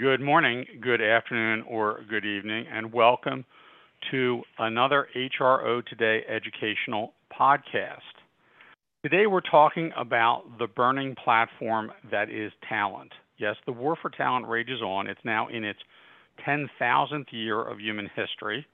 Good 0.00 0.22
morning, 0.22 0.64
good 0.80 1.02
afternoon, 1.02 1.62
or 1.68 2.00
good 2.08 2.24
evening, 2.24 2.64
and 2.72 2.90
welcome 2.90 3.44
to 4.10 4.40
another 4.58 5.08
HRO 5.14 5.84
Today 5.84 6.22
educational 6.26 7.12
podcast. 7.38 7.98
Today 9.02 9.26
we're 9.26 9.42
talking 9.42 9.92
about 9.94 10.44
the 10.58 10.68
burning 10.68 11.14
platform 11.22 11.92
that 12.10 12.30
is 12.30 12.50
talent. 12.66 13.12
Yes, 13.36 13.56
the 13.66 13.72
war 13.72 13.94
for 14.00 14.08
talent 14.08 14.48
rages 14.48 14.80
on. 14.80 15.06
It's 15.06 15.20
now 15.22 15.48
in 15.48 15.64
its 15.64 15.80
10,000th 16.48 17.26
year 17.32 17.60
of 17.60 17.78
human 17.78 18.08
history, 18.16 18.66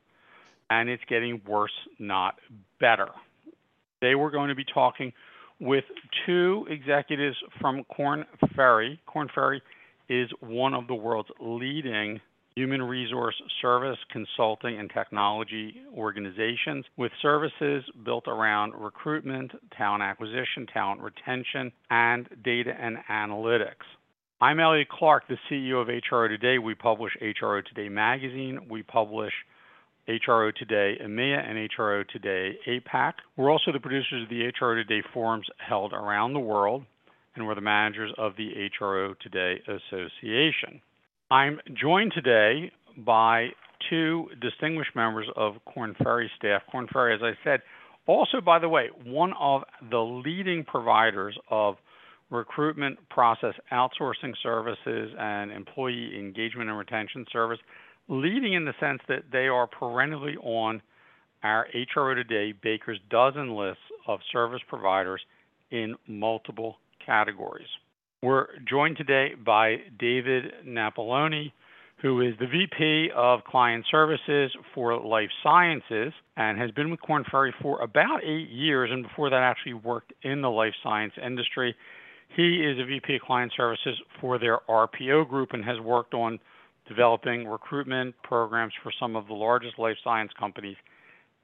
and 0.71 0.89
it's 0.89 1.03
getting 1.09 1.43
worse, 1.45 1.75
not 1.99 2.37
better. 2.79 3.09
Today 4.01 4.15
we're 4.15 4.31
going 4.31 4.51
to 4.51 4.55
be 4.55 4.67
talking 4.73 5.13
with 5.59 5.85
two 6.25 6.69
executives 6.71 7.37
from 7.61 7.83
Korn 7.97 8.25
Ferry. 8.55 9.01
Korn 9.07 9.29
Ferry 9.35 9.61
is 10.09 10.31
one 10.41 10.75
of 10.75 10.87
the 10.87 10.95
world's 10.95 11.31
leading 11.41 12.21
human 12.55 12.83
resource 12.83 13.35
service, 13.61 13.99
consulting, 14.11 14.79
and 14.79 14.91
technology 14.91 15.75
organizations 15.95 16.87
with 16.97 17.13
services 17.21 17.85
built 18.05 18.27
around 18.27 18.73
recruitment, 18.75 19.53
talent 19.77 20.03
acquisition, 20.03 20.67
talent 20.73 21.01
retention, 21.01 21.71
and 21.91 22.27
data 22.43 22.73
and 22.81 22.97
analytics. 23.11 23.85
I'm 24.41 24.59
Elliot 24.61 24.89
Clark, 24.89 25.25
the 25.29 25.37
CEO 25.51 25.83
of 25.83 25.89
HRO 25.89 26.29
Today. 26.29 26.59
We 26.59 26.75
publish 26.75 27.13
HRO 27.23 27.63
Today 27.65 27.89
magazine. 27.89 28.69
We 28.71 28.83
publish 28.83 29.33
HRO 30.09 30.55
Today 30.55 30.99
EMEA 31.03 31.49
and 31.49 31.69
HRO 31.71 32.07
Today 32.09 32.57
APAC. 32.69 33.15
We're 33.37 33.51
also 33.51 33.73
the 33.73 33.81
producers 33.81 34.23
of 34.23 34.29
the 34.29 34.51
HRO 34.61 34.75
Today 34.75 35.07
forums 35.13 35.47
held 35.59 35.93
around 35.93 36.33
the 36.33 36.41
world, 36.41 36.85
and 37.37 37.47
we're 37.47 37.55
the 37.55 37.61
managers 37.61 38.13
of 38.17 38.33
the 38.37 38.51
HRO 38.81 39.19
Today 39.21 39.61
Association. 39.69 40.81
I'm 41.31 41.61
joined 41.75 42.13
today 42.15 42.73
by 42.97 43.49
two 43.91 44.29
distinguished 44.41 44.97
members 44.97 45.27
of 45.37 45.57
Korn 45.73 45.95
Ferry 46.03 46.31
staff. 46.39 46.63
Korn 46.71 46.89
Ferry, 46.91 47.15
as 47.15 47.21
I 47.23 47.33
said, 47.45 47.61
also, 48.07 48.41
by 48.41 48.59
the 48.59 48.69
way, 48.69 48.89
one 49.05 49.33
of 49.39 49.63
the 49.91 49.99
leading 49.99 50.65
providers 50.65 51.37
of 51.51 51.77
recruitment 52.31 52.99
process 53.11 53.55
outsourcing 53.71 54.33
services 54.43 55.13
and 55.19 55.53
employee 55.53 56.19
engagement 56.19 56.71
and 56.71 56.79
retention 56.79 57.27
service 57.33 57.59
leading 58.09 58.55
in 58.55 58.65
the 58.65 58.73
sense 58.81 59.01
that 59.09 59.25
they 59.31 59.47
are 59.47 59.67
perennially 59.67 60.37
on 60.39 60.81
our 61.43 61.67
HRO 61.95 62.15
Today 62.15 62.53
Baker's 62.63 62.99
dozen 63.11 63.55
lists 63.55 63.83
of 64.09 64.21
service 64.33 64.63
providers 64.69 65.21
in 65.71 65.97
multiple 66.07 66.77
categories. 67.07 67.69
We're 68.23 68.47
joined 68.69 68.97
today 68.97 69.35
by 69.35 69.77
David 69.99 70.45
Napoloni, 70.67 71.53
who 72.03 72.21
is 72.21 72.35
the 72.39 72.47
VP 72.47 73.11
of 73.15 73.45
Client 73.45 73.87
Services 73.91 74.51
for 74.75 75.01
Life 75.01 75.31
Sciences 75.43 76.13
and 76.37 76.59
has 76.59 76.71
been 76.73 76.91
with 76.91 77.01
Korn 77.01 77.25
Ferry 77.31 77.55
for 77.63 77.81
about 77.81 78.25
eight 78.25 78.51
years, 78.51 78.91
and 78.93 79.05
before 79.05 79.31
that, 79.31 79.43
actually 79.43 79.75
worked 79.75 80.13
in 80.23 80.43
the 80.43 80.51
life 80.51 80.75
science 80.83 81.13
industry. 81.25 81.75
He 82.37 82.57
is 82.57 82.79
a 82.79 82.85
VP 82.85 83.17
of 83.17 83.23
Client 83.23 83.53
Services 83.57 83.99
for 84.21 84.39
their 84.39 84.59
RPO 84.69 85.29
group 85.29 85.51
and 85.53 85.65
has 85.65 85.79
worked 85.81 86.13
on 86.13 86.39
developing 86.89 87.47
recruitment 87.47 88.15
programs 88.23 88.73
for 88.83 88.93
some 89.01 89.17
of 89.17 89.27
the 89.27 89.35
largest 89.35 89.79
life 89.79 89.97
science 90.05 90.33
companies 90.39 90.77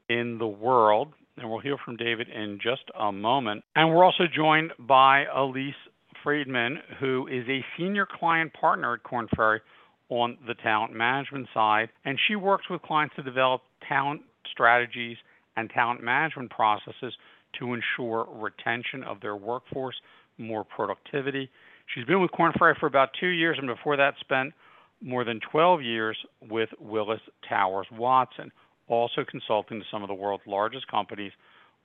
in 0.09 0.39
the 0.39 0.47
world. 0.47 1.13
And 1.39 1.51
we'll 1.51 1.61
hear 1.61 1.77
from 1.83 1.97
David 1.97 2.29
in 2.29 2.59
just 2.63 2.83
a 2.99 3.11
moment. 3.11 3.65
And 3.75 3.91
we're 3.91 4.05
also 4.05 4.25
joined 4.35 4.73
by 4.79 5.25
Elise 5.35 5.75
Friedman, 6.23 6.79
who 7.01 7.27
is 7.27 7.49
a 7.49 7.65
senior 7.77 8.07
client 8.07 8.53
partner 8.53 8.95
at 8.95 9.03
Korn 9.03 9.29
Ferry 9.35 9.61
on 10.09 10.37
the 10.47 10.55
talent 10.55 10.93
management 10.93 11.49
side. 11.55 11.89
And 12.05 12.19
she 12.29 12.37
works 12.37 12.69
with 12.69 12.83
clients 12.83 13.17
to 13.17 13.23
develop 13.23 13.63
talent 13.89 14.23
strategies 14.51 15.17
and 15.57 15.71
talent 15.71 16.03
management 16.03 16.51
processes 16.51 17.15
to 17.59 17.75
ensure 17.75 18.27
retention 18.31 19.03
of 19.05 19.21
their 19.21 19.37
workforce, 19.37 19.97
more 20.39 20.65
productivity. 20.65 21.51
She's 21.95 22.05
been 22.05 22.21
with 22.21 22.33
Korn 22.33 22.53
Ferry 22.59 22.75
for 22.79 22.87
about 22.87 23.11
two 23.19 23.29
years, 23.29 23.57
and 23.59 23.67
before 23.67 23.97
that, 23.97 24.15
spent 24.21 24.53
more 25.01 25.25
than 25.25 25.41
12 25.51 25.83
years 25.83 26.17
with 26.49 26.69
Willis 26.81 27.21
Towers 27.49 27.87
Watson, 27.93 28.53
also 28.89 29.25
consulting 29.25 29.81
to 29.81 29.87
some 29.91 30.03
of 30.03 30.09
the 30.09 30.15
world's 30.15 30.47
largest 30.47 30.89
companies 30.89 31.33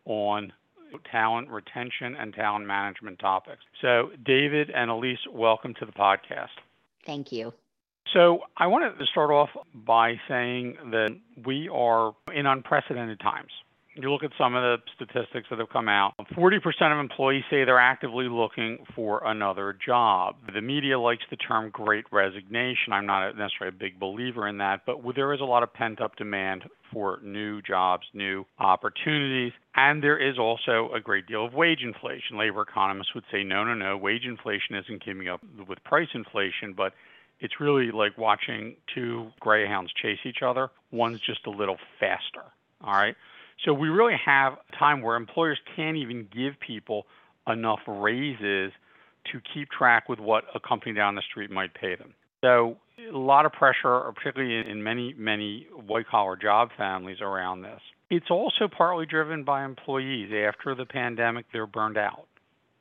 on 0.06 0.54
talent 1.12 1.50
retention 1.50 2.16
and 2.16 2.34
talent 2.34 2.66
management 2.66 3.20
topics. 3.20 3.62
So, 3.82 4.12
David 4.26 4.70
and 4.70 4.90
Elise, 4.90 5.20
welcome 5.32 5.74
to 5.76 5.86
the 5.86 5.92
podcast. 5.92 6.56
Thank 7.06 7.32
you. 7.32 7.54
So, 8.14 8.40
I 8.56 8.68
wanted 8.68 8.98
to 8.98 9.06
start 9.06 9.32
off 9.32 9.50
by 9.74 10.16
saying 10.28 10.78
that 10.92 11.18
we 11.46 11.70
are 11.70 12.14
in 12.34 12.46
unprecedented 12.46 13.20
times 13.20 13.52
you 14.04 14.12
look 14.12 14.24
at 14.24 14.32
some 14.38 14.56
of 14.56 14.62
the 14.62 14.78
statistics 14.96 15.48
that 15.50 15.60
have 15.60 15.70
come 15.70 15.90
out 15.90 16.14
40% 16.36 16.60
of 16.92 17.00
employees 17.00 17.44
say 17.50 17.64
they're 17.64 17.80
actively 17.80 18.28
looking 18.30 18.80
for 18.96 19.26
another 19.26 19.76
job. 19.86 20.36
The 20.54 20.62
media 20.62 21.00
likes 21.00 21.24
the 21.30 21.36
term 21.36 21.70
great 21.72 22.06
resignation. 22.12 22.94
I'm 22.94 23.06
not 23.06 23.38
necessarily 23.38 23.76
a 23.76 23.80
big 23.80 24.00
believer 24.00 24.48
in 24.48 24.58
that, 24.60 24.82
but 24.86 24.98
there 25.16 25.34
is 25.34 25.42
a 25.42 25.46
lot 25.46 25.64
of 25.64 25.74
pent 25.74 26.02
up 26.02 26.16
demand 26.16 26.64
for 26.92 27.20
new 27.24 27.62
jobs, 27.62 28.04
new 28.14 28.46
opportunities. 28.60 29.54
And 29.76 30.04
there 30.04 30.18
is 30.18 30.38
also 30.38 30.90
a 30.96 31.00
great 31.00 31.28
deal 31.28 31.46
of 31.46 31.54
wage 31.54 31.82
inflation. 31.82 32.38
Labor 32.38 32.62
economists 32.62 33.14
would 33.16 33.26
say, 33.32 33.44
no, 33.44 33.64
no, 33.64 33.74
no, 33.74 33.98
wage 33.98 34.26
inflation 34.26 34.76
isn't 34.76 35.04
keeping 35.04 35.28
up 35.28 35.42
with 35.68 35.84
price 35.84 36.10
inflation, 36.14 36.74
but 36.76 36.94
it's 37.40 37.60
really 37.60 37.92
like 37.92 38.18
watching 38.18 38.76
two 38.94 39.32
greyhounds 39.40 39.92
chase 40.02 40.20
each 40.26 40.42
other. 40.44 40.70
One's 40.92 41.20
just 41.20 41.46
a 41.46 41.52
little 41.52 41.78
faster. 42.00 42.44
All 42.84 42.94
right. 42.94 43.16
So 43.66 43.74
we 43.74 43.90
really 43.90 44.16
have 44.26 44.54
a 44.54 44.78
time 44.78 45.02
where 45.02 45.16
employers 45.16 45.60
can't 45.76 45.98
even 45.98 46.28
give 46.34 46.54
people 46.66 47.06
enough 47.48 47.80
raises 47.88 48.72
to 49.32 49.42
keep 49.54 49.70
track 49.70 50.08
with 50.08 50.20
what 50.20 50.44
a 50.56 50.60
company 50.60 50.94
down 50.94 51.16
the 51.16 51.22
street 51.30 51.52
might 51.52 51.74
pay 51.74 51.96
them. 51.96 52.14
So 52.42 52.78
a 53.14 53.18
lot 53.18 53.46
of 53.46 53.52
pressure, 53.52 54.00
particularly 54.16 54.70
in 54.70 54.84
many, 54.84 55.14
many 55.18 55.68
white 55.88 56.08
collar 56.08 56.36
job 56.36 56.70
families 56.78 57.18
around 57.22 57.62
this. 57.62 57.82
It's 58.10 58.30
also 58.30 58.68
partly 58.76 59.06
driven 59.06 59.44
by 59.44 59.66
employees. 59.66 60.32
After 60.32 60.76
the 60.76 60.86
pandemic, 60.86 61.46
they're 61.52 61.68
burned 61.68 61.98
out. 61.98 62.28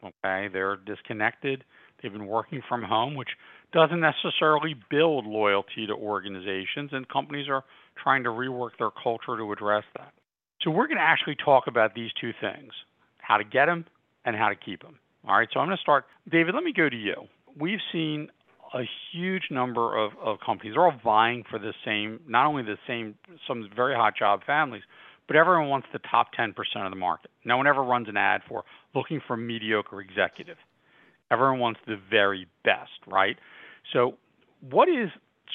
Okay, 0.04 0.48
they're 0.52 0.76
disconnected. 0.76 1.64
They've 2.02 2.12
been 2.12 2.26
working 2.26 2.62
from 2.68 2.82
home, 2.82 3.14
which 3.14 3.30
doesn't 3.72 4.00
necessarily 4.00 4.74
build 4.90 5.26
loyalty 5.26 5.86
to 5.86 5.94
organizations, 5.94 6.90
and 6.92 7.08
companies 7.08 7.48
are 7.48 7.64
trying 8.00 8.22
to 8.24 8.28
rework 8.28 8.70
their 8.78 8.90
culture 8.90 9.36
to 9.36 9.52
address 9.52 9.84
that. 9.96 10.12
So 10.62 10.70
we're 10.70 10.86
going 10.86 10.98
to 10.98 11.02
actually 11.02 11.36
talk 11.36 11.64
about 11.66 11.94
these 11.94 12.10
two 12.20 12.32
things 12.40 12.72
how 13.18 13.36
to 13.36 13.44
get 13.44 13.66
them 13.66 13.84
and 14.24 14.36
how 14.36 14.48
to 14.48 14.54
keep 14.54 14.82
them. 14.82 14.98
All 15.26 15.36
right, 15.36 15.48
so 15.52 15.58
I'm 15.58 15.66
going 15.66 15.76
to 15.76 15.80
start. 15.80 16.04
David, 16.30 16.54
let 16.54 16.62
me 16.62 16.72
go 16.72 16.88
to 16.88 16.96
you. 16.96 17.14
We've 17.58 17.80
seen 17.90 18.28
a 18.72 18.82
huge 19.12 19.44
number 19.50 19.96
of, 19.96 20.12
of 20.22 20.38
companies. 20.44 20.74
They're 20.74 20.84
all 20.84 21.00
vying 21.02 21.42
for 21.50 21.58
the 21.58 21.72
same, 21.84 22.20
not 22.28 22.46
only 22.46 22.62
the 22.62 22.76
same, 22.86 23.16
some 23.46 23.68
very 23.74 23.94
hot 23.94 24.16
job 24.16 24.40
families, 24.46 24.82
but 25.26 25.36
everyone 25.36 25.68
wants 25.68 25.88
the 25.92 25.98
top 26.10 26.28
10% 26.38 26.50
of 26.84 26.90
the 26.90 26.96
market. 26.96 27.30
No 27.44 27.56
one 27.56 27.66
ever 27.66 27.82
runs 27.82 28.08
an 28.08 28.16
ad 28.16 28.42
for 28.48 28.62
looking 28.94 29.20
for 29.26 29.34
a 29.34 29.38
mediocre 29.38 30.00
executive. 30.00 30.56
Everyone 31.30 31.58
wants 31.58 31.80
the 31.86 31.96
very 32.08 32.46
best, 32.64 32.90
right? 33.06 33.36
So, 33.92 34.14
what 34.70 34.88
is 34.88 35.08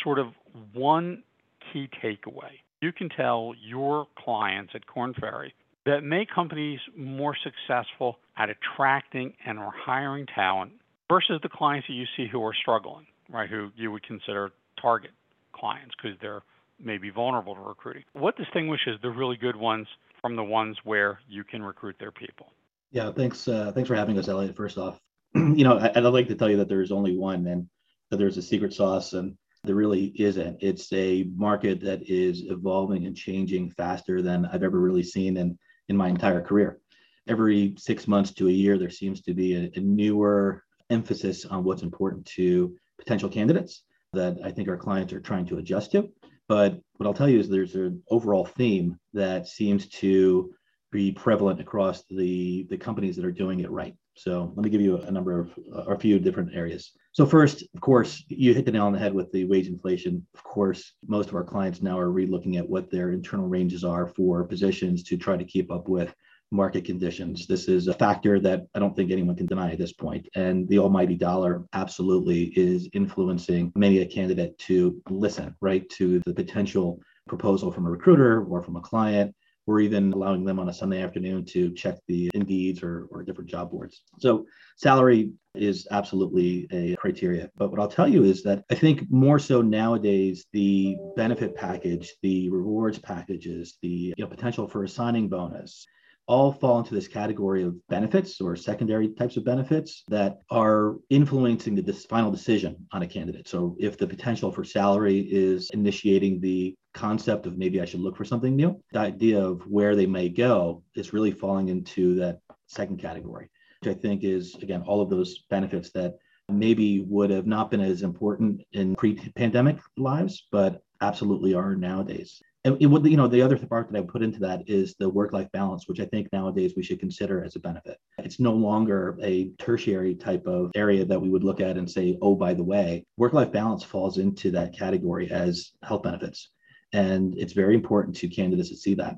sort 0.04 0.20
of 0.20 0.28
one 0.74 1.24
key 1.72 1.90
takeaway 2.04 2.60
you 2.82 2.92
can 2.92 3.10
tell 3.10 3.54
your 3.64 4.08
clients 4.18 4.74
at 4.76 4.86
Korn 4.88 5.14
Ferry 5.20 5.54
that 5.86 6.02
make 6.04 6.30
companies 6.34 6.80
more 6.96 7.36
successful 7.44 8.18
at 8.38 8.50
attracting 8.50 9.34
and 9.46 9.58
or 9.60 9.72
hiring 9.74 10.26
talent 10.26 10.74
versus 11.10 11.40
the 11.44 11.50
clients 11.50 11.88
that 11.88 11.94
you 11.94 12.06
see 12.18 12.28
who 12.32 12.44
are 12.44 12.54
struggling, 12.54 13.06
right? 13.30 13.50
Who 13.50 13.70
you 13.76 13.92
would 13.92 14.04
consider 14.04 14.52
target 14.82 15.12
clients 15.54 15.94
because 15.96 16.18
they're 16.22 16.44
maybe 16.80 17.10
vulnerable 17.10 17.56
to 17.56 17.62
recruiting. 17.62 18.04
What 18.14 18.36
distinguishes 18.36 19.00
the 19.02 19.10
really 19.10 19.38
good 19.38 19.56
ones 19.56 19.88
from 20.22 20.36
the 20.36 20.44
ones 20.44 20.78
where 20.84 21.20
you 21.28 21.44
can 21.44 21.64
recruit 21.64 21.96
their 22.00 22.12
people? 22.12 22.48
Yeah, 22.92 23.12
thanks. 23.12 23.48
Uh, 23.48 23.72
thanks 23.74 23.88
for 23.88 23.96
having 23.96 24.18
us, 24.18 24.28
Elliot. 24.28 24.56
First 24.56 24.78
off, 24.78 25.00
you 25.36 25.64
know, 25.64 25.78
I, 25.78 26.00
would 26.00 26.14
like 26.14 26.28
to 26.28 26.36
tell 26.36 26.50
you 26.50 26.58
that 26.58 26.68
there's 26.68 26.92
only 26.92 27.18
one, 27.18 27.48
and 27.48 27.68
that 28.10 28.18
there's 28.18 28.38
a 28.38 28.42
secret 28.42 28.74
sauce, 28.74 29.14
and 29.14 29.38
there 29.64 29.76
really 29.76 30.06
isn't. 30.16 30.58
It's 30.60 30.92
a 30.92 31.24
market 31.36 31.82
that 31.82 32.10
is 32.10 32.44
evolving 32.48 33.06
and 33.06 33.16
changing 33.16 33.72
faster 33.72 34.22
than 34.22 34.46
I've 34.46 34.64
ever 34.64 34.80
really 34.80 35.04
seen 35.04 35.38
in, 35.38 35.58
in 35.90 35.96
my 35.96 36.08
entire 36.10 36.42
career. 36.42 36.80
Every 37.28 37.76
six 37.78 38.08
months 38.08 38.32
to 38.34 38.48
a 38.48 38.52
year, 38.52 38.78
there 38.78 38.90
seems 38.90 39.22
to 39.22 39.34
be 39.34 39.56
a, 39.56 39.72
a 39.76 39.80
newer 39.80 40.64
emphasis 40.90 41.46
on 41.46 41.64
what's 41.64 41.84
important 41.84 42.26
to 42.26 42.76
potential 42.98 43.30
candidates 43.30 43.84
that 44.14 44.38
I 44.44 44.52
think 44.52 44.68
our 44.68 44.78
clients 44.78 45.14
are 45.14 45.22
trying 45.22 45.46
to 45.48 45.58
adjust 45.58 45.92
to. 45.92 46.10
But 46.48 46.80
what 46.98 47.06
I'll 47.06 47.14
tell 47.14 47.30
you 47.30 47.40
is 47.40 47.48
there's 47.48 47.76
an 47.76 48.02
overall 48.10 48.46
theme 48.46 48.98
that 49.14 49.48
seems 49.48 49.88
to 49.90 50.54
be 50.92 51.12
prevalent 51.12 51.62
across 51.62 52.04
the, 52.10 52.68
the 52.70 52.78
companies 52.78 53.16
that 53.16 53.26
are 53.26 53.32
doing 53.32 53.62
it 53.62 53.72
right. 53.72 53.96
So 54.16 54.52
let 54.56 54.64
me 54.64 54.70
give 54.70 54.82
you 54.82 54.98
a 54.98 55.12
number 55.12 55.40
of 55.40 55.52
a 55.88 55.98
few 55.98 56.20
different 56.20 56.54
areas. 56.54 56.92
So 57.14 57.26
first, 57.26 57.64
of 57.74 57.82
course, 57.82 58.24
you 58.28 58.54
hit 58.54 58.66
the 58.66 58.72
nail 58.72 58.86
on 58.86 58.94
the 58.94 59.00
head 59.00 59.14
with 59.14 59.32
the 59.32 59.46
wage 59.46 59.68
inflation. 59.68 60.26
Of 60.34 60.44
course, 60.44 60.94
most 61.08 61.30
of 61.30 61.36
our 61.36 61.44
clients 61.44 61.82
now 61.82 62.00
are 62.00 62.10
relooking 62.10 62.58
at 62.58 62.70
what 62.70 62.92
their 62.92 63.12
internal 63.12 63.48
ranges 63.48 63.84
are 63.84 64.08
for 64.08 64.44
positions 64.44 65.04
to 65.04 65.18
try 65.18 65.38
to 65.38 65.44
keep 65.44 65.72
up 65.72 65.88
with 65.88 66.14
market 66.52 66.84
conditions. 66.84 67.48
This 67.48 67.68
is 67.68 67.88
a 67.88 67.94
factor 67.94 68.40
that 68.42 68.68
I 68.76 68.80
don't 68.80 68.96
think 68.96 69.12
anyone 69.12 69.36
can 69.36 69.46
deny 69.46 69.72
at 69.72 69.78
this 69.78 69.94
point. 69.94 70.28
And 70.36 70.68
the 70.68 70.80
almighty 70.80 71.16
dollar 71.16 71.64
absolutely 71.74 72.46
is 72.58 72.90
influencing 72.94 73.72
many 73.76 74.00
a 74.00 74.06
candidate 74.06 74.58
to 74.60 75.02
listen, 75.10 75.56
right, 75.62 75.90
to 75.92 76.20
the 76.26 76.34
potential 76.34 77.02
proposal 77.28 77.72
from 77.72 77.86
a 77.86 77.90
recruiter 77.90 78.44
or 78.44 78.62
from 78.62 78.76
a 78.76 78.82
client 78.82 79.34
or 79.68 79.80
even 79.80 80.12
allowing 80.14 80.44
them 80.44 80.60
on 80.60 80.70
a 80.70 80.74
Sunday 80.74 81.02
afternoon 81.02 81.46
to 81.46 81.72
check 81.74 81.98
the 82.08 82.30
Indeeds 82.36 82.84
or, 82.84 83.08
or 83.12 83.24
different 83.24 83.50
job 83.50 83.72
boards. 83.72 84.04
So 84.20 84.46
salary 84.78 85.32
is 85.56 85.88
absolutely 85.92 86.68
a 86.72 86.96
criteria. 86.96 87.50
But 87.56 87.72
what 87.72 87.80
I'll 87.80 87.88
tell 87.88 88.08
you 88.08 88.24
is 88.24 88.42
that 88.44 88.64
I 88.72 88.76
think 88.76 89.04
more 89.10 89.40
so 89.40 89.62
nowadays, 89.62 90.46
the 90.54 90.98
benefit 91.16 91.56
package, 91.56 92.14
the 92.22 92.50
rewards 92.50 93.00
packages, 93.00 93.78
the 93.82 94.14
you 94.18 94.24
know, 94.24 94.28
potential 94.28 94.68
for 94.68 94.84
a 94.84 94.90
signing 94.90 95.30
bonus, 95.30 95.86
all 96.28 96.54
fall 96.54 96.80
into 96.80 96.94
this 96.94 97.08
category 97.08 97.64
of 97.64 97.76
benefits 97.90 98.40
or 98.40 98.56
secondary 98.56 99.10
types 99.10 99.38
of 99.38 99.44
benefits 99.44 100.04
that 100.08 100.40
are 100.50 100.96
influencing 101.10 101.76
the 101.76 101.94
final 101.94 102.32
decision 102.32 102.88
on 102.94 103.02
a 103.02 103.08
candidate. 103.08 103.48
So, 103.48 103.76
if 103.80 103.98
the 103.98 104.08
potential 104.08 104.52
for 104.52 104.64
salary 104.64 105.20
is 105.20 105.70
initiating 105.72 106.40
the 106.40 106.76
concept 106.94 107.46
of 107.46 107.58
maybe 107.58 107.82
I 107.82 107.86
should 107.86 108.02
look 108.02 108.18
for 108.18 108.26
something 108.26 108.56
new, 108.56 108.82
the 108.92 109.00
idea 109.00 109.42
of 109.44 109.62
where 109.68 109.96
they 109.96 110.06
may 110.06 110.30
go 110.30 110.84
is 110.96 111.14
really 111.14 111.32
falling 111.32 111.70
into 111.70 112.16
that 112.16 112.40
second 112.68 112.98
category, 112.98 113.50
which 113.82 113.96
I 113.96 114.00
think 114.00 114.24
is, 114.24 114.56
again, 114.56 114.84
all 114.88 115.02
of 115.02 115.10
those 115.10 115.40
benefits 115.50 115.92
that 115.92 116.18
maybe 116.50 117.02
would 117.02 117.30
have 117.30 117.48
not 117.48 117.72
been 117.72 117.82
as 117.82 118.02
important 118.04 118.62
in 118.74 118.96
pre 118.96 119.16
pandemic 119.36 119.78
lives, 119.98 120.48
but 120.52 120.84
absolutely 121.02 121.54
are 121.54 121.76
nowadays 121.76 122.42
and 122.64 122.78
it 122.80 122.86
would, 122.86 123.06
you 123.06 123.18
know, 123.18 123.28
the 123.28 123.42
other 123.42 123.58
part 123.58 123.92
that 123.92 123.98
I 123.98 124.02
put 124.02 124.22
into 124.22 124.40
that 124.40 124.70
is 124.70 124.94
the 125.00 125.10
work-life 125.10 125.52
balance, 125.52 125.88
which 125.88 126.00
I 126.00 126.06
think 126.06 126.28
nowadays 126.32 126.74
we 126.78 126.84
should 126.84 127.00
consider 127.00 127.44
as 127.44 127.56
a 127.56 127.60
benefit. 127.60 127.98
It's 128.20 128.40
no 128.40 128.54
longer 128.54 129.18
a 129.22 129.50
tertiary 129.58 130.14
type 130.14 130.46
of 130.46 130.72
area 130.76 131.04
that 131.06 131.20
we 131.20 131.30
would 131.30 131.44
look 131.44 131.60
at 131.60 131.78
and 131.78 131.90
say, 131.90 132.20
oh, 132.22 132.36
by 132.36 132.54
the 132.54 132.64
way, 132.64 133.04
work-life 133.18 133.52
balance 133.52 133.84
falls 133.84 134.20
into 134.20 134.52
that 134.52 134.78
category 134.78 135.32
as 135.32 135.72
health 135.84 136.04
benefits. 136.04 136.52
And 136.94 137.38
it's 137.38 137.54
very 137.54 137.76
important 137.76 138.16
to 138.18 138.28
candidates 138.28 138.70
to 138.70 138.76
see 138.76 138.94
that. 138.96 139.16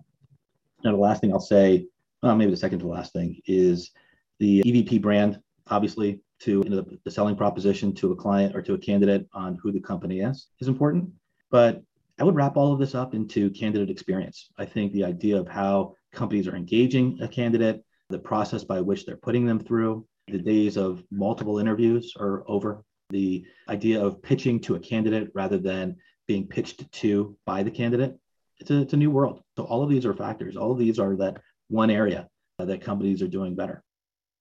Now, 0.83 0.91
the 0.91 0.97
last 0.97 1.21
thing 1.21 1.31
I'll 1.31 1.39
say, 1.39 1.87
well, 2.21 2.35
maybe 2.35 2.51
the 2.51 2.57
second 2.57 2.79
to 2.79 2.85
the 2.85 2.91
last 2.91 3.13
thing 3.13 3.39
is 3.45 3.91
the 4.39 4.61
EVP 4.63 5.01
brand, 5.01 5.39
obviously, 5.67 6.21
to 6.41 6.61
you 6.63 6.69
know, 6.69 6.77
the, 6.77 6.99
the 7.05 7.11
selling 7.11 7.35
proposition 7.35 7.93
to 7.95 8.11
a 8.11 8.15
client 8.15 8.55
or 8.55 8.61
to 8.61 8.73
a 8.73 8.77
candidate 8.77 9.27
on 9.33 9.57
who 9.61 9.71
the 9.71 9.79
company 9.79 10.19
is, 10.19 10.47
is 10.59 10.67
important. 10.67 11.09
But 11.49 11.81
I 12.19 12.23
would 12.23 12.35
wrap 12.35 12.57
all 12.57 12.73
of 12.73 12.79
this 12.79 12.95
up 12.95 13.13
into 13.13 13.49
candidate 13.51 13.89
experience. 13.89 14.49
I 14.57 14.65
think 14.65 14.91
the 14.91 15.05
idea 15.05 15.37
of 15.37 15.47
how 15.47 15.95
companies 16.11 16.47
are 16.47 16.55
engaging 16.55 17.19
a 17.21 17.27
candidate, 17.27 17.83
the 18.09 18.19
process 18.19 18.63
by 18.63 18.81
which 18.81 19.05
they're 19.05 19.17
putting 19.17 19.45
them 19.45 19.59
through, 19.59 20.05
the 20.27 20.37
days 20.37 20.77
of 20.77 21.03
multiple 21.11 21.59
interviews 21.59 22.13
are 22.19 22.43
over. 22.47 22.83
The 23.09 23.45
idea 23.69 24.03
of 24.03 24.21
pitching 24.21 24.59
to 24.61 24.75
a 24.75 24.79
candidate 24.79 25.29
rather 25.33 25.57
than 25.57 25.97
being 26.27 26.47
pitched 26.47 26.91
to 26.91 27.35
by 27.45 27.63
the 27.63 27.71
candidate, 27.71 28.17
it's 28.59 28.71
a, 28.71 28.81
it's 28.81 28.93
a 28.93 28.97
new 28.97 29.11
world. 29.11 29.41
So 29.57 29.63
all 29.63 29.83
of 29.83 29.89
these 29.89 30.05
are 30.05 30.13
factors. 30.13 30.55
All 30.55 30.71
of 30.71 30.77
these 30.77 30.99
are 30.99 31.15
that 31.17 31.37
one 31.69 31.89
area 31.89 32.27
that 32.59 32.81
companies 32.81 33.21
are 33.21 33.27
doing 33.27 33.55
better. 33.55 33.83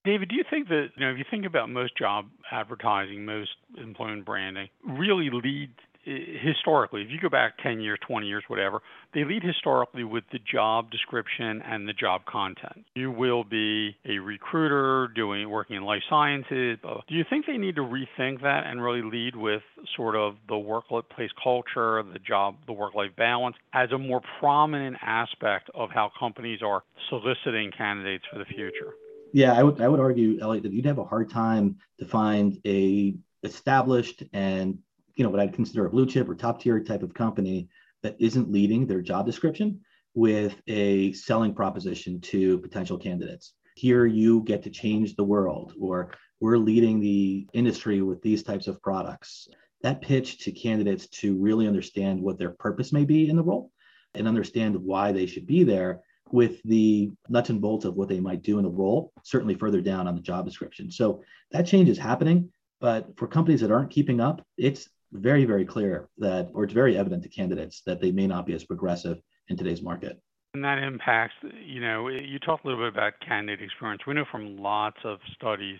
David, 0.05 0.29
do 0.29 0.35
you 0.35 0.43
think 0.49 0.67
that, 0.67 0.89
you 0.95 1.05
know, 1.05 1.11
if 1.11 1.17
you 1.17 1.23
think 1.31 1.45
about 1.45 1.69
most 1.69 1.97
job 1.97 2.25
advertising, 2.51 3.25
most 3.25 3.51
employment 3.77 4.25
branding, 4.25 4.67
really 4.85 5.29
leads 5.31 5.77
historically, 6.03 7.01
if 7.01 7.09
you 7.09 7.19
go 7.19 7.29
back 7.29 7.57
10 7.63 7.79
years, 7.79 7.99
20 8.05 8.27
years, 8.27 8.43
whatever, 8.47 8.81
they 9.13 9.23
lead 9.23 9.43
historically 9.43 10.03
with 10.03 10.23
the 10.31 10.39
job 10.39 10.91
description 10.91 11.61
and 11.61 11.87
the 11.87 11.93
job 11.93 12.25
content. 12.25 12.85
You 12.95 13.11
will 13.11 13.43
be 13.43 13.95
a 14.05 14.19
recruiter 14.19 15.07
doing 15.15 15.49
working 15.49 15.77
in 15.77 15.83
life 15.83 16.03
sciences. 16.09 16.77
Do 16.83 17.15
you 17.15 17.23
think 17.29 17.45
they 17.45 17.57
need 17.57 17.75
to 17.75 17.81
rethink 17.81 18.41
that 18.41 18.65
and 18.65 18.81
really 18.81 19.01
lead 19.01 19.35
with 19.35 19.63
sort 19.95 20.15
of 20.15 20.35
the 20.47 20.57
workplace 20.57 21.31
culture, 21.41 22.03
the 22.03 22.19
job, 22.19 22.55
the 22.67 22.73
work-life 22.73 23.11
balance 23.17 23.55
as 23.73 23.91
a 23.91 23.97
more 23.97 24.21
prominent 24.39 24.97
aspect 25.01 25.69
of 25.73 25.89
how 25.91 26.11
companies 26.19 26.61
are 26.61 26.83
soliciting 27.09 27.71
candidates 27.71 28.25
for 28.31 28.39
the 28.39 28.45
future? 28.45 28.93
Yeah, 29.33 29.53
I 29.53 29.63
would 29.63 29.81
I 29.81 29.87
would 29.87 29.99
argue, 29.99 30.39
Elliot, 30.39 30.63
that 30.63 30.73
you'd 30.73 30.85
have 30.85 30.99
a 30.99 31.03
hard 31.03 31.29
time 31.29 31.77
to 31.99 32.05
find 32.05 32.59
a 32.65 33.15
established 33.43 34.23
and 34.31 34.77
you 35.15 35.23
know 35.23 35.29
what 35.29 35.39
I'd 35.39 35.53
consider 35.53 35.85
a 35.85 35.89
blue 35.89 36.05
chip 36.05 36.29
or 36.29 36.35
top 36.35 36.61
tier 36.61 36.79
type 36.79 37.03
of 37.03 37.13
company 37.13 37.69
that 38.01 38.15
isn't 38.19 38.51
leading 38.51 38.85
their 38.85 39.01
job 39.01 39.25
description 39.25 39.79
with 40.13 40.55
a 40.67 41.13
selling 41.13 41.53
proposition 41.53 42.19
to 42.21 42.59
potential 42.59 42.97
candidates. 42.97 43.53
Here 43.75 44.05
you 44.05 44.41
get 44.43 44.63
to 44.63 44.69
change 44.69 45.15
the 45.15 45.23
world, 45.23 45.73
or 45.79 46.11
we're 46.39 46.57
leading 46.57 46.99
the 46.99 47.47
industry 47.53 48.01
with 48.01 48.21
these 48.21 48.43
types 48.43 48.67
of 48.67 48.81
products. 48.81 49.47
That 49.81 50.01
pitch 50.01 50.39
to 50.39 50.51
candidates 50.51 51.07
to 51.07 51.35
really 51.35 51.67
understand 51.67 52.21
what 52.21 52.37
their 52.37 52.51
purpose 52.51 52.93
may 52.93 53.05
be 53.05 53.29
in 53.29 53.35
the 53.35 53.43
role 53.43 53.71
and 54.13 54.27
understand 54.27 54.75
why 54.75 55.11
they 55.11 55.25
should 55.25 55.47
be 55.47 55.63
there 55.63 56.01
with 56.31 56.61
the 56.63 57.11
nuts 57.29 57.49
and 57.49 57.61
bolts 57.61 57.85
of 57.85 57.95
what 57.95 58.09
they 58.09 58.19
might 58.19 58.41
do 58.41 58.57
in 58.57 58.63
the 58.63 58.69
role, 58.69 59.11
certainly 59.23 59.55
further 59.55 59.81
down 59.81 60.07
on 60.07 60.15
the 60.15 60.21
job 60.21 60.45
description. 60.45 60.91
So 60.91 61.23
that 61.51 61.67
change 61.67 61.89
is 61.89 61.97
happening. 61.97 62.51
But 62.79 63.17
for 63.17 63.27
companies 63.27 63.61
that 63.61 63.71
aren't 63.71 63.91
keeping 63.91 64.19
up, 64.19 64.45
it's 64.57 64.89
very, 65.13 65.45
very 65.45 65.65
clear 65.65 66.09
that, 66.17 66.49
or 66.53 66.63
it's 66.63 66.73
very 66.73 66.97
evident 66.97 67.23
to 67.23 67.29
candidates 67.29 67.81
that 67.85 68.01
they 68.01 68.11
may 68.11 68.27
not 68.27 68.45
be 68.45 68.53
as 68.53 68.63
progressive 68.63 69.21
in 69.49 69.57
today's 69.57 69.81
market. 69.81 70.21
And 70.53 70.63
that 70.63 70.79
impacts, 70.79 71.35
you 71.65 71.81
know, 71.81 72.09
you 72.09 72.37
talked 72.39 72.65
a 72.65 72.67
little 72.67 72.83
bit 72.83 72.93
about 72.93 73.13
candidate 73.27 73.63
experience. 73.63 74.03
We 74.05 74.13
know 74.13 74.25
from 74.31 74.57
lots 74.57 74.97
of 75.03 75.19
studies 75.35 75.79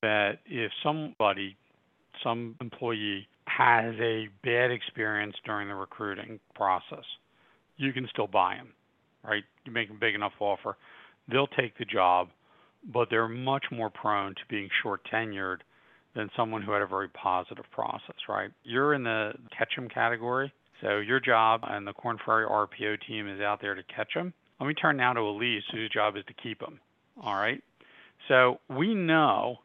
that 0.00 0.38
if 0.46 0.72
somebody, 0.82 1.56
some 2.22 2.56
employee 2.60 3.26
has 3.46 3.94
a 4.00 4.28
bad 4.44 4.70
experience 4.70 5.34
during 5.44 5.68
the 5.68 5.74
recruiting 5.74 6.40
process, 6.54 7.04
you 7.76 7.92
can 7.92 8.08
still 8.10 8.26
buy 8.26 8.56
them, 8.56 8.72
right? 9.24 9.44
You 9.64 9.72
make 9.72 9.90
a 9.90 9.94
big 9.94 10.14
enough 10.14 10.32
offer, 10.40 10.76
they'll 11.30 11.48
take 11.48 11.76
the 11.78 11.84
job, 11.84 12.28
but 12.92 13.08
they're 13.10 13.28
much 13.28 13.66
more 13.70 13.90
prone 13.90 14.34
to 14.34 14.40
being 14.48 14.68
short 14.82 15.06
tenured 15.12 15.58
than 16.14 16.30
someone 16.36 16.62
who 16.62 16.72
had 16.72 16.82
a 16.82 16.86
very 16.86 17.08
positive 17.08 17.64
process, 17.70 18.16
right? 18.28 18.50
You're 18.64 18.94
in 18.94 19.04
the 19.04 19.32
catch 19.56 19.74
them 19.76 19.88
category. 19.88 20.52
So 20.82 20.98
your 20.98 21.20
job 21.20 21.60
and 21.64 21.86
the 21.86 21.92
Korn 21.92 22.18
Ferry 22.24 22.46
RPO 22.46 23.06
team 23.06 23.28
is 23.28 23.40
out 23.40 23.60
there 23.60 23.74
to 23.74 23.82
catch 23.84 24.14
them. 24.14 24.34
Let 24.60 24.66
me 24.66 24.74
turn 24.74 24.96
now 24.96 25.12
to 25.12 25.20
Elise, 25.20 25.62
whose 25.72 25.90
job 25.90 26.16
is 26.16 26.24
to 26.26 26.34
keep 26.34 26.60
them. 26.60 26.80
All 27.22 27.34
right. 27.34 27.62
So 28.28 28.60
we 28.68 28.94
know 28.94 29.56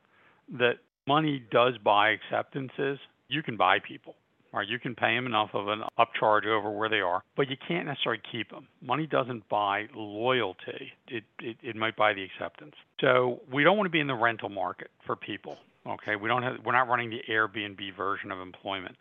that 0.59 0.75
money 1.07 1.43
does 1.51 1.73
buy 1.83 2.09
acceptances. 2.09 2.99
You 3.29 3.43
can 3.43 3.57
buy 3.57 3.79
people, 3.79 4.15
right? 4.53 4.67
You 4.67 4.79
can 4.79 4.95
pay 4.95 5.15
them 5.15 5.25
enough 5.25 5.49
of 5.53 5.67
an 5.67 5.81
upcharge 5.99 6.45
over 6.45 6.69
where 6.71 6.89
they 6.89 6.99
are, 6.99 7.23
but 7.35 7.49
you 7.49 7.57
can't 7.67 7.87
necessarily 7.87 8.21
keep 8.31 8.49
them. 8.49 8.67
Money 8.81 9.07
doesn't 9.07 9.47
buy 9.49 9.85
loyalty. 9.95 10.91
It, 11.07 11.23
it, 11.39 11.57
it 11.61 11.75
might 11.75 11.95
buy 11.95 12.13
the 12.13 12.23
acceptance. 12.23 12.73
So 13.01 13.41
we 13.51 13.63
don't 13.63 13.77
want 13.77 13.87
to 13.87 13.91
be 13.91 13.99
in 13.99 14.07
the 14.07 14.15
rental 14.15 14.49
market 14.49 14.89
for 15.05 15.15
people. 15.15 15.57
Okay, 15.87 16.15
we 16.15 16.27
don't 16.27 16.43
have 16.43 16.57
we're 16.65 16.73
not 16.73 16.87
running 16.89 17.09
the 17.09 17.21
Airbnb 17.29 17.95
version 17.95 18.31
of 18.31 18.39
employment. 18.39 18.95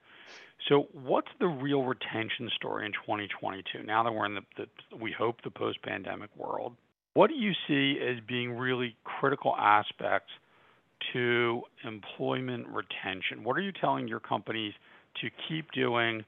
So 0.68 0.88
what's 0.92 1.30
the 1.38 1.46
real 1.46 1.82
retention 1.82 2.50
story 2.54 2.86
in 2.86 2.92
2022? 2.92 3.82
Now 3.82 4.02
that 4.02 4.12
we're 4.12 4.26
in 4.26 4.34
the, 4.34 4.42
the 4.56 4.96
we 4.96 5.12
hope 5.12 5.42
the 5.42 5.50
post-pandemic 5.50 6.30
world, 6.36 6.74
what 7.14 7.28
do 7.28 7.34
you 7.34 7.52
see 7.66 8.00
as 8.00 8.18
being 8.26 8.56
really 8.56 8.96
critical 9.04 9.54
aspects 9.56 10.30
to 11.12 11.62
employment 11.84 12.66
retention? 12.68 13.44
What 13.44 13.56
are 13.56 13.60
you 13.60 13.72
telling 13.72 14.08
your 14.08 14.20
companies 14.20 14.74
to 15.20 15.30
keep 15.48 15.72
doing, 15.72 16.24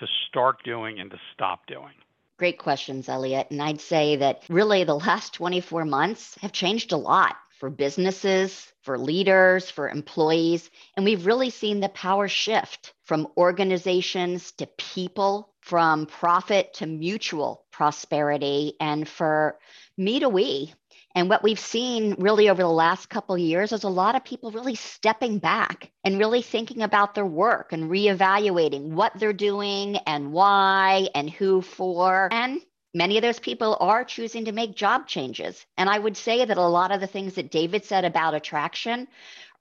to 0.00 0.06
start 0.28 0.62
doing, 0.64 1.00
and 1.00 1.10
to 1.10 1.18
stop 1.34 1.66
doing? 1.66 1.94
Great 2.36 2.58
questions, 2.58 3.08
Elliot. 3.08 3.48
And 3.50 3.60
I'd 3.60 3.80
say 3.80 4.16
that 4.16 4.44
really 4.48 4.84
the 4.84 4.94
last 4.94 5.34
24 5.34 5.84
months 5.84 6.36
have 6.40 6.52
changed 6.52 6.92
a 6.92 6.96
lot 6.96 7.36
for 7.58 7.70
businesses, 7.70 8.72
for 8.82 8.98
leaders, 8.98 9.70
for 9.70 9.88
employees. 9.88 10.70
And 10.96 11.04
we've 11.04 11.26
really 11.26 11.50
seen 11.50 11.80
the 11.80 11.88
power 11.88 12.28
shift 12.28 12.94
from 13.04 13.28
organizations 13.36 14.52
to 14.52 14.66
people, 14.66 15.52
from 15.60 16.06
profit 16.06 16.74
to 16.74 16.86
mutual 16.86 17.64
prosperity, 17.72 18.74
and 18.80 19.08
for 19.08 19.58
me 19.96 20.20
to 20.20 20.28
we. 20.28 20.72
And 21.14 21.28
what 21.28 21.42
we've 21.42 21.58
seen 21.58 22.14
really 22.18 22.48
over 22.48 22.62
the 22.62 22.68
last 22.68 23.08
couple 23.08 23.36
years 23.36 23.72
is 23.72 23.82
a 23.82 23.88
lot 23.88 24.14
of 24.14 24.24
people 24.24 24.52
really 24.52 24.76
stepping 24.76 25.38
back 25.38 25.90
and 26.04 26.18
really 26.18 26.42
thinking 26.42 26.82
about 26.82 27.14
their 27.14 27.26
work 27.26 27.72
and 27.72 27.90
reevaluating 27.90 28.90
what 28.90 29.18
they're 29.18 29.32
doing 29.32 29.96
and 30.06 30.32
why 30.32 31.08
and 31.14 31.28
who 31.28 31.60
for. 31.60 32.28
And 32.30 32.60
Many 32.94 33.18
of 33.18 33.22
those 33.22 33.38
people 33.38 33.76
are 33.80 34.04
choosing 34.04 34.46
to 34.46 34.52
make 34.52 34.74
job 34.74 35.06
changes. 35.06 35.64
And 35.76 35.90
I 35.90 35.98
would 35.98 36.16
say 36.16 36.44
that 36.44 36.56
a 36.56 36.66
lot 36.66 36.90
of 36.90 37.00
the 37.00 37.06
things 37.06 37.34
that 37.34 37.50
David 37.50 37.84
said 37.84 38.04
about 38.04 38.34
attraction 38.34 39.08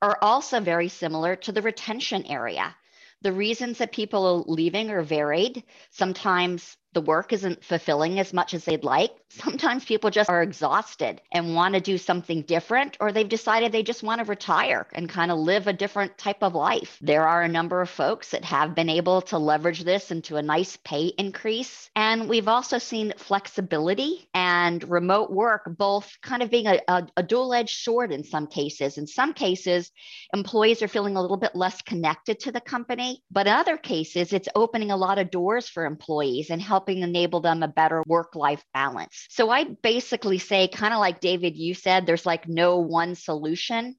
are 0.02 0.18
also 0.22 0.60
very 0.60 0.88
similar 0.88 1.36
to 1.36 1.52
the 1.52 1.62
retention 1.62 2.26
area. 2.26 2.76
The 3.22 3.34
reasons 3.34 3.80
that 3.80 3.92
people 3.92 4.26
are 4.28 4.54
leaving 4.54 4.92
are 4.92 5.02
varied. 5.02 5.64
Sometimes 5.90 6.78
the 6.94 7.02
work 7.02 7.34
isn't 7.34 7.64
fulfilling 7.64 8.20
as 8.20 8.32
much 8.32 8.54
as 8.54 8.64
they'd 8.64 8.84
like. 8.84 9.12
Sometimes 9.30 9.86
people 9.86 10.10
just 10.10 10.30
are 10.30 10.42
exhausted 10.42 11.22
and 11.32 11.54
want 11.54 11.76
to 11.76 11.82
do 11.82 11.98
something 11.98 12.42
different, 12.44 12.98
or 13.00 13.12
they've 13.12 13.28
decided 13.28 13.72
they 13.72 13.84
just 13.84 14.02
want 14.02 14.20
to 14.20 14.26
retire 14.26 14.88
and 14.94 15.10
kind 15.10 15.32
of 15.32 15.38
live 15.38 15.68
a 15.68 15.74
different 15.74 16.18
type 16.18 16.42
of 16.42 16.56
life. 16.56 16.98
There 17.02 17.28
are 17.28 17.44
a 17.44 17.48
number 17.48 17.82
of 17.82 17.90
folks 17.90 18.32
that 18.32 18.46
have 18.46 18.74
been 18.74 18.90
able 18.90 19.22
to 19.24 19.38
leverage 19.38 19.84
this 19.84 20.12
into 20.12 20.38
a 20.38 20.42
nice 20.42 20.78
pay 20.78 21.08
increase. 21.18 21.90
And 21.96 22.30
we've 22.30 22.48
also 22.48 22.78
seen 22.78 23.14
flexibility 23.18 24.30
and 24.34 24.88
remote 24.90 25.32
work 25.32 25.70
both 25.78 26.10
kind 26.22 26.42
of 26.42 26.50
being 26.50 26.68
a, 26.68 26.80
a, 26.88 27.08
a 27.18 27.24
dual 27.24 27.54
edged 27.54 27.78
sword 27.78 28.12
in 28.12 28.24
some 28.24 28.48
cases. 28.48 28.98
In 28.98 29.08
some 29.08 29.34
cases, 29.34 29.92
employees 30.34 30.82
are 30.82 30.88
feeling 30.88 31.16
a 31.16 31.22
little 31.22 31.38
bit 31.38 31.56
less 31.56 31.82
connected 31.82 32.40
to 32.42 32.52
the 32.52 32.62
company, 32.62 33.22
but 33.30 33.48
in 33.48 33.54
other 33.54 33.78
cases, 33.78 34.34
it's 34.34 34.50
opening 34.56 34.92
a 34.92 34.98
lot 34.98 35.20
of 35.20 35.32
doors 35.32 35.68
for 35.68 35.86
employees 35.86 36.50
and 36.50 36.62
helping 36.62 37.00
enable 37.00 37.42
them 37.42 37.62
a 37.62 37.68
better 37.68 38.04
work 38.08 38.36
life 38.36 38.64
balance. 38.74 39.17
So 39.30 39.50
I 39.50 39.66
basically 39.66 40.38
say, 40.38 40.68
kind 40.68 40.94
of 40.94 41.00
like 41.00 41.20
David, 41.20 41.58
you 41.58 41.74
said, 41.74 42.06
there's 42.06 42.26
like 42.26 42.48
no 42.48 42.78
one 42.78 43.16
solution 43.16 43.96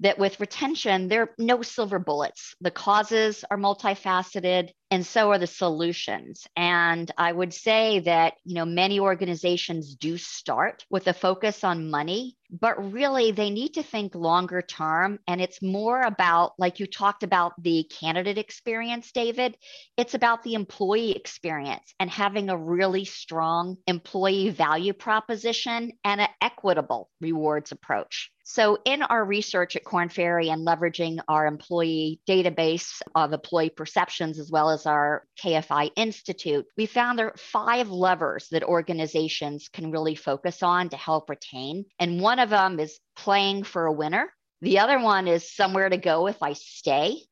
that 0.00 0.18
with 0.18 0.40
retention, 0.40 1.08
there 1.08 1.22
are 1.22 1.34
no 1.38 1.62
silver 1.62 1.98
bullets. 1.98 2.54
The 2.60 2.70
causes 2.70 3.44
are 3.50 3.58
multifaceted 3.58 4.70
and 4.90 5.06
so 5.06 5.30
are 5.30 5.38
the 5.38 5.46
solutions. 5.46 6.46
And 6.56 7.10
I 7.16 7.32
would 7.32 7.54
say 7.54 8.00
that, 8.00 8.34
you 8.44 8.54
know, 8.54 8.66
many 8.66 9.00
organizations 9.00 9.94
do 9.94 10.18
start 10.18 10.84
with 10.90 11.06
a 11.06 11.14
focus 11.14 11.64
on 11.64 11.90
money, 11.90 12.36
but 12.50 12.92
really 12.92 13.32
they 13.32 13.48
need 13.48 13.74
to 13.74 13.82
think 13.82 14.14
longer 14.14 14.60
term. 14.60 15.18
And 15.26 15.40
it's 15.40 15.62
more 15.62 16.02
about, 16.02 16.52
like 16.58 16.78
you 16.78 16.86
talked 16.86 17.22
about 17.22 17.54
the 17.62 17.84
candidate 17.84 18.36
experience, 18.38 19.12
David, 19.12 19.56
it's 19.96 20.12
about 20.14 20.42
the 20.42 20.54
employee 20.54 21.16
experience 21.16 21.94
and 21.98 22.10
having 22.10 22.50
a 22.50 22.58
really 22.58 23.06
strong 23.06 23.76
employee 23.86 24.50
value 24.50 24.92
proposition 24.92 25.92
and 26.04 26.20
an 26.20 26.28
equitable 26.42 27.08
rewards 27.20 27.72
approach. 27.72 28.31
So, 28.44 28.78
in 28.84 29.02
our 29.02 29.24
research 29.24 29.76
at 29.76 29.84
Korn 29.84 30.08
Ferry 30.08 30.48
and 30.48 30.66
leveraging 30.66 31.20
our 31.28 31.46
employee 31.46 32.20
database 32.28 33.00
of 33.14 33.32
employee 33.32 33.70
perceptions 33.70 34.38
as 34.38 34.50
well 34.50 34.70
as 34.70 34.84
our 34.84 35.24
KFI 35.42 35.90
Institute, 35.94 36.66
we 36.76 36.86
found 36.86 37.18
there 37.18 37.28
are 37.28 37.36
five 37.36 37.90
levers 37.90 38.48
that 38.50 38.64
organizations 38.64 39.68
can 39.68 39.92
really 39.92 40.16
focus 40.16 40.62
on 40.62 40.88
to 40.88 40.96
help 40.96 41.30
retain. 41.30 41.84
And 42.00 42.20
one 42.20 42.40
of 42.40 42.50
them 42.50 42.80
is 42.80 42.98
playing 43.14 43.62
for 43.62 43.86
a 43.86 43.92
winner. 43.92 44.32
The 44.60 44.80
other 44.80 44.98
one 44.98 45.28
is 45.28 45.54
somewhere 45.54 45.88
to 45.88 45.96
go 45.96 46.26
if 46.26 46.42
I 46.42 46.54
stay. 46.54 47.22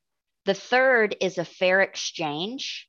The 0.44 0.54
third 0.54 1.16
is 1.20 1.38
a 1.38 1.44
fair 1.44 1.80
exchange. 1.80 2.88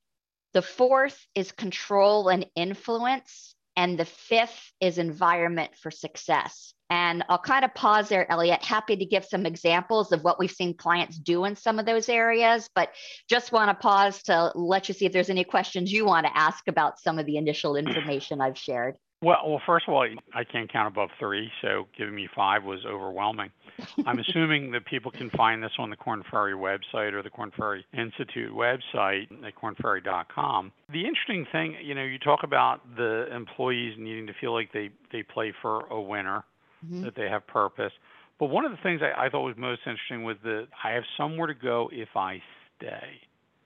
The 0.54 0.62
fourth 0.62 1.26
is 1.34 1.52
control 1.52 2.30
and 2.30 2.46
influence. 2.56 3.56
And 3.82 3.98
the 3.98 4.06
fifth 4.06 4.74
is 4.80 5.00
environment 5.00 5.72
for 5.76 5.90
success. 5.90 6.76
And 6.92 7.26
I'll 7.30 7.40
kind 7.40 7.66
of 7.66 7.74
pause 7.74 8.10
there, 8.10 8.32
Elliot. 8.32 8.64
Happy 8.64 8.96
to 8.96 9.06
give 9.06 9.26
some 9.26 9.48
examples 9.48 10.12
of 10.12 10.24
what 10.24 10.38
we've 10.38 10.52
seen 10.52 10.78
clients 10.78 11.18
do 11.18 11.46
in 11.46 11.56
some 11.56 11.80
of 11.80 11.88
those 11.88 12.08
areas, 12.08 12.70
but 12.76 12.90
just 13.28 13.52
want 13.52 13.70
to 13.70 13.82
pause 13.82 14.22
to 14.24 14.52
let 14.54 14.88
you 14.88 14.94
see 14.94 15.08
if 15.08 15.12
there's 15.12 15.32
any 15.32 15.44
questions 15.44 15.92
you 15.92 16.06
want 16.06 16.28
to 16.28 16.38
ask 16.38 16.68
about 16.68 17.00
some 17.00 17.18
of 17.18 17.26
the 17.26 17.38
initial 17.38 17.76
information 17.76 18.40
I've 18.40 18.56
shared. 18.56 18.98
Well, 19.24 19.38
well, 19.46 19.62
first 19.68 19.88
of 19.88 19.94
all, 19.94 20.08
I 20.34 20.44
can't 20.44 20.72
count 20.72 20.88
above 20.88 21.10
three, 21.20 21.52
so 21.62 21.88
giving 21.96 22.16
me 22.16 22.28
five 22.36 22.64
was 22.64 22.80
overwhelming. 22.88 23.52
I'm 24.08 24.18
assuming 24.18 24.72
that 24.72 24.86
people 24.86 25.12
can 25.12 25.30
find 25.30 25.62
this 25.62 25.72
on 25.78 25.92
the 25.92 25.96
Korn 25.96 26.24
Ferry 26.32 26.54
website 26.54 27.14
or 27.14 27.22
the 27.22 27.30
Korn 27.30 27.52
Ferry 27.56 27.86
Institute 27.94 28.52
website 28.52 29.28
at 29.46 29.56
kornferry.com. 29.56 30.72
The 30.92 31.06
interesting 31.06 31.46
thing, 31.52 31.76
you 31.84 31.94
know, 31.94 32.04
you 32.04 32.18
talk 32.18 32.40
about 32.44 32.82
the 32.98 33.28
employees 33.34 33.96
needing 34.00 34.26
to 34.26 34.34
feel 34.42 34.54
like 34.54 34.74
they 34.74 34.90
they 35.12 35.22
play 35.22 35.54
for 35.62 35.86
a 35.88 36.02
winner 36.02 36.44
mm-hmm. 36.84 37.04
that 37.04 37.16
they 37.16 37.30
have 37.30 37.46
purpose. 37.46 37.94
But 38.40 38.48
one 38.48 38.66
of 38.66 38.72
the 38.72 38.78
things 38.78 39.02
I, 39.04 39.28
I 39.28 39.30
thought 39.30 39.44
was 39.44 39.56
most 39.56 39.82
interesting 39.86 40.24
was 40.24 40.38
that 40.44 40.68
I 40.84 40.92
have 40.92 41.04
somewhere 41.16 41.46
to 41.46 41.54
go 41.54 41.92
if 41.94 42.10
I 42.16 42.42
stay. 42.78 43.22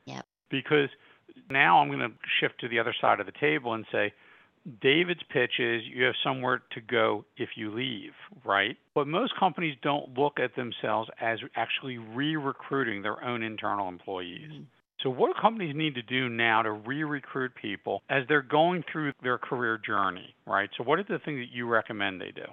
Yep. 0.06 0.26
Because 0.50 0.90
now 1.50 1.80
I'm 1.80 1.88
going 1.88 2.00
to 2.00 2.12
shift 2.42 2.60
to 2.60 2.68
the 2.68 2.80
other 2.80 2.94
side 3.00 3.22
of 3.22 3.26
the 3.26 3.32
table 3.40 3.74
and 3.74 3.86
say, 3.90 4.14
David's 4.82 5.22
pitch 5.32 5.60
is 5.60 5.84
you 5.86 6.04
have 6.06 6.16
somewhere 6.24 6.64
to 6.72 6.82
go 6.82 7.26
if 7.38 7.50
you 7.56 7.72
leave, 7.72 8.14
right? 8.44 8.78
But 8.96 9.08
most 9.08 9.34
companies 9.40 9.78
don't 9.84 10.18
look 10.18 10.40
at 10.40 10.56
themselves 10.56 11.10
as 11.22 11.40
actually 11.56 11.98
re 12.00 12.36
recruiting 12.36 13.04
their 13.04 13.24
own 13.24 13.44
internal 13.44 13.88
employees. 13.88 14.50
Mm-hmm. 14.52 14.64
So, 15.02 15.12
what 15.12 15.28
do 15.28 15.40
companies 15.40 15.76
need 15.76 15.94
to 15.96 16.02
do 16.02 16.30
now 16.30 16.64
to 16.64 16.72
re 16.72 17.04
recruit 17.04 17.52
people 17.62 18.02
as 18.10 18.24
they're 18.28 18.42
going 18.42 18.84
through 18.92 19.14
their 19.22 19.38
career 19.38 19.78
journey, 19.78 20.34
right? 20.48 20.70
So, 20.78 20.84
what 20.84 20.98
are 20.98 21.04
the 21.04 21.20
things 21.20 21.40
that 21.40 21.56
you 21.56 21.68
recommend 21.68 22.20
they 22.20 22.32
do? 22.32 22.46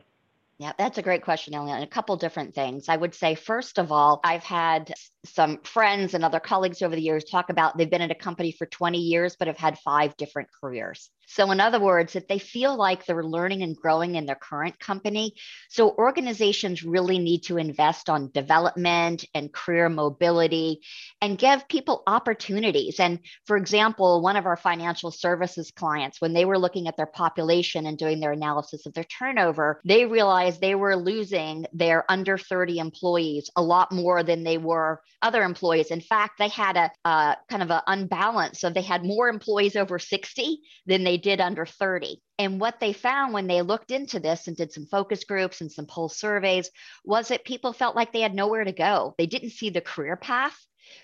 Yeah, 0.59 0.73
that's 0.78 0.99
a 0.99 1.02
great 1.02 1.23
question, 1.23 1.54
Elliot. 1.54 1.83
A 1.83 1.87
couple 1.87 2.16
different 2.16 2.54
things. 2.54 2.88
I 2.88 2.97
would 2.97 3.14
say, 3.14 3.35
first 3.35 3.78
of 3.78 3.90
all, 3.90 4.21
I've 4.23 4.45
had 4.45 4.95
some 5.25 5.59
friends 5.64 6.14
and 6.14 6.25
other 6.25 6.38
colleagues 6.38 6.83
over 6.83 6.95
the 6.95 7.02
years 7.02 7.25
talk 7.25 7.50
about 7.50 7.76
they've 7.76 7.90
been 7.90 8.02
at 8.02 8.11
a 8.11 8.14
company 8.14 8.52
for 8.52 8.66
20 8.66 8.99
years, 8.99 9.35
but 9.35 9.49
have 9.49 9.57
had 9.57 9.78
five 9.78 10.16
different 10.16 10.50
careers. 10.61 11.11
So, 11.26 11.50
in 11.50 11.61
other 11.61 11.81
words, 11.81 12.17
if 12.17 12.26
they 12.29 12.38
feel 12.38 12.76
like 12.76 13.07
they're 13.07 13.25
learning 13.25 13.62
and 13.62 13.76
growing 13.76 14.17
in 14.17 14.26
their 14.26 14.37
current 14.37 14.79
company, 14.79 15.35
so 15.69 15.95
organizations 15.97 16.83
really 16.83 17.19
need 17.19 17.45
to 17.45 17.59
invest 17.59 18.11
on 18.11 18.31
development 18.33 19.25
and 19.35 19.52
career 19.52 19.88
mobility 19.88 20.81
and 21.21 21.38
give 21.38 21.69
people 21.69 22.02
opportunities. 22.07 23.00
And 23.00 23.21
for 23.47 23.57
example, 23.57 24.21
one 24.21 24.37
of 24.37 24.47
our 24.47 24.57
financial 24.57 25.11
services 25.11 25.71
clients, 25.71 26.21
when 26.21 26.33
they 26.33 26.45
were 26.45 26.59
looking 26.59 26.88
at 26.88 26.97
their 26.97 27.07
population 27.07 27.87
and 27.87 27.97
doing 27.97 28.21
their 28.21 28.33
analysis 28.33 28.85
of 28.87 28.95
their 28.95 29.05
turnover, 29.05 29.81
they 29.85 30.05
realized 30.07 30.61
they 30.61 30.75
were 30.75 30.97
losing 30.97 31.67
their 31.73 32.05
under 32.11 32.37
30 32.37 32.79
employees 32.79 33.50
a 33.57 33.62
lot 33.62 33.93
more 33.93 34.23
than 34.23 34.43
they 34.43 34.59
were 34.59 35.00
other 35.23 35.43
employees. 35.43 35.91
In 35.91 36.00
fact, 36.00 36.38
they 36.38 36.49
had 36.49 36.76
a 36.76 36.91
uh, 37.05 37.35
kind 37.49 37.62
of 37.62 37.71
an 37.71 37.81
unbalance. 37.87 38.61
So 38.61 38.71
they 38.71 38.83
had 38.83 39.05
more 39.05 39.29
employees 39.29 39.76
over 39.76 39.99
60 39.99 40.61
than 40.87 41.05
they 41.05 41.12
did 41.19 41.40
under 41.40 41.66
30. 41.66 42.21
And 42.38 42.61
what 42.61 42.81
they 42.81 42.92
found 42.92 43.33
when 43.33 43.47
they 43.47 43.62
looked 43.62 43.90
into 43.90 44.21
this 44.21 44.49
and 44.49 44.57
did 44.57 44.73
some 44.73 44.87
focus 44.87 45.25
groups 45.25 45.61
and 45.61 45.71
some 45.71 45.87
poll 45.87 46.09
surveys 46.09 46.71
was 47.04 47.28
that 47.28 47.45
people 47.45 47.73
felt 47.73 47.97
like 47.97 48.12
they 48.12 48.21
had 48.21 48.35
nowhere 48.35 48.64
to 48.64 48.73
go. 48.73 49.14
They 49.19 49.26
didn't 49.26 49.50
see 49.50 49.71
the 49.71 49.81
career 49.81 50.16
path. 50.16 50.59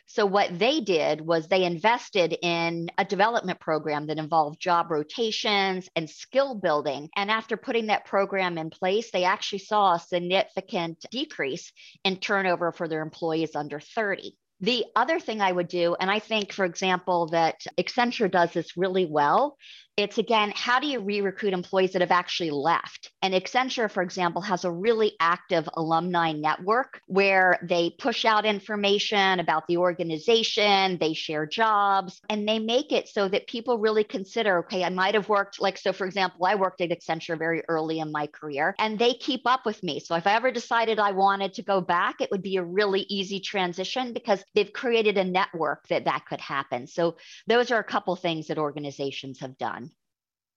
So, 0.06 0.26
what 0.26 0.58
they 0.58 0.80
did 0.80 1.20
was 1.20 1.46
they 1.46 1.64
invested 1.64 2.36
in 2.42 2.90
a 2.98 3.04
development 3.04 3.60
program 3.60 4.06
that 4.06 4.18
involved 4.18 4.60
job 4.60 4.90
rotations 4.90 5.88
and 5.96 6.10
skill 6.10 6.54
building. 6.54 7.08
And 7.16 7.30
after 7.30 7.56
putting 7.56 7.86
that 7.86 8.04
program 8.04 8.58
in 8.58 8.70
place, 8.70 9.10
they 9.10 9.24
actually 9.24 9.60
saw 9.60 9.94
a 9.94 10.00
significant 10.00 11.04
decrease 11.10 11.72
in 12.04 12.16
turnover 12.16 12.72
for 12.72 12.88
their 12.88 13.02
employees 13.02 13.54
under 13.54 13.80
30. 13.80 14.36
The 14.60 14.86
other 14.96 15.20
thing 15.20 15.40
I 15.40 15.52
would 15.52 15.68
do, 15.68 15.94
and 15.98 16.10
I 16.10 16.18
think, 16.18 16.52
for 16.52 16.64
example, 16.64 17.28
that 17.28 17.64
Accenture 17.78 18.30
does 18.30 18.52
this 18.52 18.76
really 18.76 19.06
well, 19.06 19.56
it's 19.98 20.16
again, 20.16 20.52
how 20.54 20.78
do 20.78 20.86
you 20.86 21.00
re 21.00 21.20
recruit 21.22 21.52
employees 21.52 21.92
that 21.94 22.02
have 22.02 22.12
actually 22.12 22.52
left? 22.52 23.10
And 23.20 23.34
Accenture, 23.34 23.90
for 23.90 24.00
example, 24.00 24.40
has 24.42 24.64
a 24.64 24.70
really 24.70 25.14
active 25.18 25.68
alumni 25.74 26.30
network 26.30 27.00
where 27.08 27.58
they 27.64 27.90
push 27.98 28.24
out 28.24 28.46
information 28.46 29.40
about 29.40 29.66
the 29.66 29.78
organization, 29.78 30.98
they 30.98 31.14
share 31.14 31.46
jobs, 31.46 32.20
and 32.30 32.48
they 32.48 32.60
make 32.60 32.92
it 32.92 33.08
so 33.08 33.28
that 33.28 33.48
people 33.48 33.78
really 33.78 34.04
consider 34.04 34.58
okay, 34.60 34.84
I 34.84 34.88
might 34.90 35.14
have 35.14 35.28
worked, 35.28 35.60
like, 35.60 35.76
so 35.76 35.92
for 35.92 36.06
example, 36.06 36.46
I 36.46 36.54
worked 36.54 36.80
at 36.80 36.90
Accenture 36.90 37.36
very 37.36 37.64
early 37.68 37.98
in 37.98 38.12
my 38.12 38.28
career, 38.28 38.76
and 38.78 39.00
they 39.00 39.14
keep 39.14 39.42
up 39.46 39.66
with 39.66 39.82
me. 39.82 39.98
So 39.98 40.14
if 40.14 40.28
I 40.28 40.36
ever 40.36 40.52
decided 40.52 41.00
I 41.00 41.10
wanted 41.10 41.54
to 41.54 41.62
go 41.64 41.80
back, 41.80 42.20
it 42.20 42.30
would 42.30 42.42
be 42.42 42.58
a 42.58 42.62
really 42.62 43.00
easy 43.08 43.40
transition 43.40 44.12
because 44.12 44.44
they've 44.54 44.72
created 44.72 45.18
a 45.18 45.24
network 45.24 45.88
that 45.88 46.04
that 46.04 46.26
could 46.28 46.40
happen. 46.40 46.86
So 46.86 47.16
those 47.48 47.72
are 47.72 47.80
a 47.80 47.84
couple 47.84 48.14
things 48.14 48.46
that 48.46 48.58
organizations 48.58 49.40
have 49.40 49.58
done. 49.58 49.87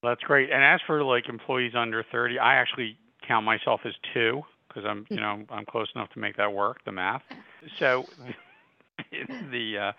That's 0.04 0.22
great. 0.22 0.50
And 0.52 0.64
as 0.64 0.80
for 0.88 1.04
like 1.04 1.30
employees 1.30 1.74
under 1.76 2.04
30, 2.12 2.40
I 2.40 2.56
actually 2.56 2.98
count 3.28 3.46
myself 3.46 3.82
as 3.86 3.94
two 4.14 4.42
because 4.68 4.84
I'm, 4.88 5.06
you 5.10 5.18
know, 5.18 5.44
I'm 5.50 5.66
close 5.66 5.88
enough 5.96 6.10
to 6.14 6.20
make 6.20 6.38
that 6.38 6.54
work, 6.54 6.84
the 6.86 6.92
math. 6.92 7.22
So 7.80 8.06
it's 9.12 9.30
the 9.52 9.78
uh, 9.78 9.92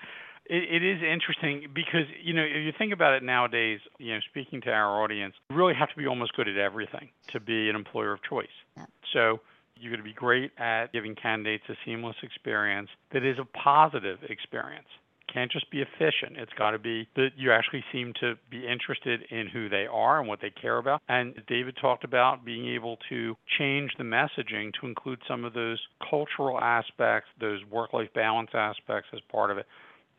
it, 0.47 0.82
it 0.82 0.85
is 0.85 1.02
interesting 1.02 1.68
because 1.75 2.06
you 2.23 2.35
know 2.35 2.42
if 2.42 2.64
you 2.64 2.73
think 2.76 2.92
about 2.92 3.14
it 3.14 3.23
nowadays, 3.23 3.80
you 3.99 4.14
know, 4.14 4.21
speaking 4.30 4.61
to 4.62 4.71
our 4.71 5.02
audience, 5.02 5.35
you 5.50 5.56
really 5.56 5.75
have 5.75 5.90
to 5.90 5.97
be 5.97 6.06
almost 6.06 6.35
good 6.35 6.49
at 6.49 6.56
everything 6.56 7.11
to 7.32 7.40
be 7.40 7.68
an 7.68 7.76
employer 7.76 8.12
of 8.12 8.21
choice. 8.28 8.47
Yeah. 8.76 8.87
So 9.12 9.40
you're 9.76 9.90
going 9.90 10.00
to 10.00 10.09
be 10.09 10.14
great 10.14 10.52
at 10.59 10.92
giving 10.92 11.14
candidates 11.14 11.64
a 11.68 11.75
seamless 11.85 12.16
experience 12.23 12.88
that 13.12 13.25
is 13.25 13.38
a 13.38 13.44
positive 13.44 14.18
experience 14.28 14.88
can't 15.33 15.51
just 15.51 15.71
be 15.71 15.83
efficient. 15.83 16.37
It's 16.37 16.53
got 16.59 16.73
to 16.73 16.79
be 16.79 17.09
that 17.17 17.31
you 17.37 17.53
actually 17.53 17.85
seem 17.93 18.12
to 18.21 18.35
be 18.51 18.67
interested 18.67 19.23
in 19.31 19.49
who 19.49 19.69
they 19.69 19.87
are 19.91 20.21
and 20.21 20.29
what 20.29 20.41
they 20.41 20.51
care 20.51 20.79
about. 20.79 21.01
And 21.09 21.35
David 21.49 21.77
talked 21.81 22.05
about 22.05 22.45
being 22.45 22.69
able 22.75 22.99
to 23.09 23.37
change 23.59 23.93
the 23.99 24.05
messaging 24.05 24.73
to 24.81 24.87
include 24.87 25.21
some 25.27 25.45
of 25.45 25.55
those 25.55 25.81
cultural 26.09 26.59
aspects, 26.61 27.29
those 27.41 27.61
work 27.71 27.93
life 27.93 28.09
balance 28.15 28.51
aspects 28.55 29.09
as 29.12 29.21
part 29.31 29.51
of 29.51 29.59
it. 29.59 29.67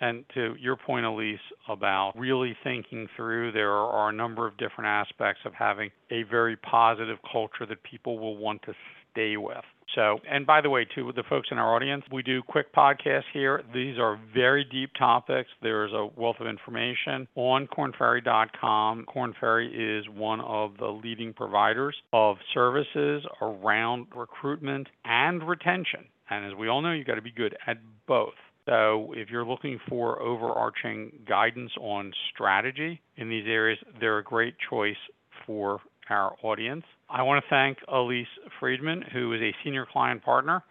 And 0.01 0.25
to 0.33 0.55
your 0.59 0.75
point, 0.75 1.05
Elise, 1.05 1.39
about 1.69 2.13
really 2.17 2.57
thinking 2.63 3.07
through, 3.15 3.53
there 3.53 3.71
are 3.71 4.09
a 4.09 4.13
number 4.13 4.45
of 4.45 4.57
different 4.57 4.87
aspects 4.87 5.41
of 5.45 5.53
having 5.53 5.91
a 6.11 6.23
very 6.23 6.57
positive 6.57 7.19
culture 7.31 7.65
that 7.67 7.81
people 7.83 8.19
will 8.19 8.35
want 8.35 8.61
to 8.63 8.73
stay 9.11 9.37
with. 9.37 9.63
So, 9.95 10.19
and 10.29 10.45
by 10.45 10.61
the 10.61 10.69
way, 10.69 10.87
with 10.97 11.15
the 11.15 11.23
folks 11.29 11.49
in 11.51 11.57
our 11.57 11.75
audience, 11.75 12.03
we 12.11 12.23
do 12.23 12.41
quick 12.41 12.73
podcasts 12.73 13.23
here. 13.31 13.63
These 13.73 13.99
are 13.99 14.19
very 14.33 14.63
deep 14.63 14.91
topics. 14.97 15.49
There's 15.61 15.91
a 15.93 16.07
wealth 16.19 16.37
of 16.39 16.47
information 16.47 17.27
on 17.35 17.67
kornferry.com. 17.67 19.05
Korn 19.05 19.33
Ferry 19.39 19.99
is 19.99 20.05
one 20.09 20.41
of 20.41 20.77
the 20.77 20.87
leading 20.87 21.33
providers 21.33 21.95
of 22.11 22.37
services 22.53 23.23
around 23.41 24.07
recruitment 24.15 24.87
and 25.05 25.47
retention. 25.47 26.05
And 26.29 26.45
as 26.45 26.57
we 26.57 26.67
all 26.67 26.81
know, 26.81 26.91
you've 26.91 27.07
got 27.07 27.15
to 27.15 27.21
be 27.21 27.31
good 27.31 27.55
at 27.67 27.77
both. 28.07 28.33
So 28.65 29.13
if 29.15 29.29
you're 29.29 29.45
looking 29.45 29.79
for 29.89 30.21
overarching 30.21 31.11
guidance 31.27 31.71
on 31.79 32.13
strategy 32.33 33.01
in 33.17 33.29
these 33.29 33.45
areas, 33.45 33.77
they're 33.99 34.19
a 34.19 34.23
great 34.23 34.55
choice 34.69 34.95
for 35.45 35.81
our 36.09 36.35
audience. 36.43 36.83
I 37.09 37.23
want 37.23 37.43
to 37.43 37.49
thank 37.49 37.77
Elise 37.87 38.27
Friedman, 38.59 39.03
who 39.13 39.33
is 39.33 39.41
a 39.41 39.51
senior 39.63 39.85
client 39.91 40.23
partner 40.23 40.63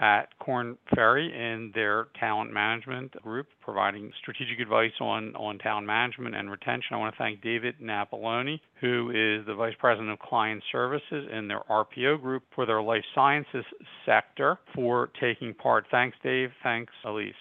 at 0.00 0.26
Korn 0.38 0.78
Ferry 0.94 1.26
in 1.26 1.72
their 1.74 2.08
talent 2.18 2.52
management 2.52 3.12
group, 3.22 3.46
providing 3.60 4.10
strategic 4.20 4.58
advice 4.58 4.92
on, 4.98 5.36
on 5.36 5.58
talent 5.58 5.86
management 5.86 6.34
and 6.34 6.50
retention. 6.50 6.94
I 6.94 6.96
want 6.96 7.14
to 7.14 7.18
thank 7.18 7.42
David 7.42 7.74
Napoloni, 7.82 8.60
who 8.80 9.10
is 9.10 9.46
the 9.46 9.54
Vice 9.54 9.74
President 9.78 10.10
of 10.10 10.18
Client 10.18 10.62
Services 10.72 11.28
in 11.30 11.48
their 11.48 11.60
RPO 11.70 12.22
group 12.22 12.44
for 12.54 12.64
their 12.64 12.82
life 12.82 13.04
sciences 13.14 13.64
sector, 14.06 14.58
for 14.74 15.10
taking 15.20 15.52
part. 15.52 15.84
Thanks, 15.90 16.16
Dave. 16.22 16.50
Thanks, 16.62 16.92
Elise. 17.04 17.34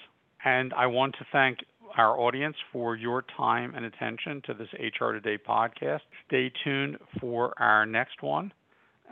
And 0.43 0.73
I 0.73 0.87
want 0.87 1.15
to 1.19 1.25
thank 1.31 1.59
our 1.97 2.19
audience 2.19 2.55
for 2.71 2.95
your 2.95 3.23
time 3.35 3.73
and 3.75 3.85
attention 3.85 4.41
to 4.45 4.53
this 4.53 4.67
HR 4.73 5.11
Today 5.11 5.37
podcast. 5.37 6.01
Stay 6.27 6.51
tuned 6.63 6.97
for 7.19 7.53
our 7.61 7.85
next 7.85 8.21
one, 8.21 8.51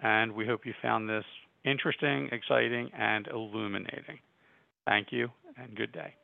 and 0.02 0.32
we 0.34 0.46
hope 0.46 0.66
you 0.66 0.74
found 0.82 1.10
this 1.10 1.26
interesting, 1.66 2.30
exciting, 2.32 2.90
and 2.98 3.28
illuminating. 3.28 4.20
Thank 4.86 5.12
you, 5.12 5.30
and 5.58 5.76
good 5.76 5.92
day. 5.92 6.16